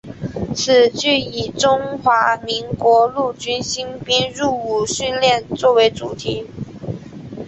[0.55, 6.43] 此剧以中华民国陆军新兵入伍训练作为主题。